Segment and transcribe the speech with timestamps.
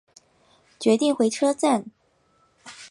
[0.79, 1.85] 决定回车站